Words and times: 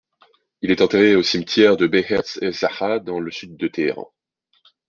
Il 0.63 0.71
est 0.71 0.81
enterré 0.81 1.15
au 1.15 1.21
cimetière 1.21 1.77
de 1.77 1.85
Behesht-e 1.85 2.51
Zahra, 2.51 2.97
dans 2.97 3.19
le 3.19 3.29
sud 3.29 3.55
de 3.55 3.67
Téhéran. 3.67 4.11